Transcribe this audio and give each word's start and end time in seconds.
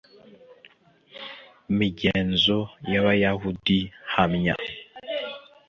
migenzo 1.77 2.57
y 2.91 2.93
Abayahudi 2.99 3.79
Hamya 4.13 4.55